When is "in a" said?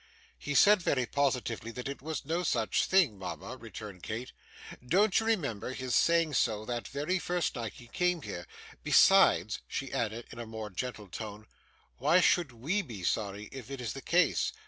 10.31-10.47